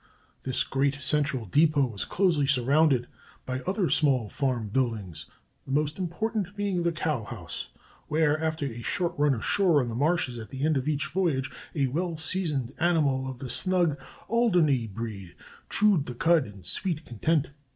This 0.41 0.63
great 0.63 0.95
central 0.95 1.47
depôt 1.47 1.91
was 1.91 2.05
closely 2.05 2.47
surrounded 2.47 3.07
by 3.45 3.59
other 3.67 3.87
small 3.91 4.29
farm 4.29 4.69
buildings, 4.69 5.27
the 5.63 5.71
most 5.71 5.99
important 5.99 6.55
being 6.55 6.81
the 6.81 6.91
cow 6.91 7.23
house, 7.23 7.67
where, 8.07 8.41
after 8.43 8.65
a 8.65 8.81
short 8.81 9.13
run 9.15 9.35
ashore 9.35 9.79
on 9.79 9.89
the 9.89 9.95
marshes 9.95 10.39
at 10.39 10.49
the 10.49 10.65
end 10.65 10.75
of 10.75 10.87
each 10.87 11.05
voyage, 11.05 11.51
a 11.75 11.85
well 11.85 12.17
seasoned 12.17 12.73
animal 12.79 13.29
of 13.29 13.37
the 13.37 13.49
snug 13.51 13.95
Alderney 14.27 14.87
breed 14.87 15.35
chewed 15.69 16.07
the 16.07 16.15
cud 16.15 16.47
in 16.47 16.63
sweet 16.63 17.05
content. 17.05 17.49